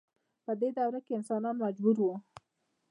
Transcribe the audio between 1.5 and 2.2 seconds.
مجبور وو.